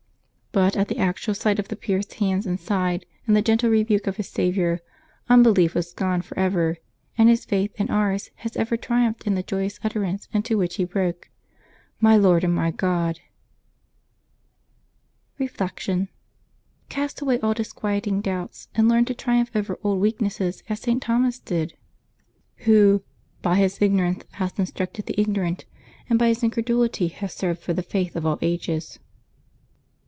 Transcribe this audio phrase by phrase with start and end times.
[0.53, 4.05] But at the actual sight of the pierced hands and side, and the gentle rebuke
[4.05, 4.81] of his Saviour,
[5.29, 6.75] unbelief was gone forever;
[7.17, 10.83] and his faith and ours has ever triumphed in the joyous utterance into which he
[10.83, 11.29] broke:"
[12.01, 13.21] My Lord and my God!"
[15.39, 16.09] Reflection.—
[16.89, 21.01] Cast away all disquieting doubts, and learn to triumph over old weaknesses as St.
[21.01, 21.77] Thomas did,
[22.67, 23.03] who
[23.39, 23.81] 384 LIVES OF THE SAINTS [Decembeb 23 ^^by his
[24.17, 25.65] ignorance hath instructed the ignorant,
[26.09, 28.99] and by his incredulity hath served for the faith of all ages."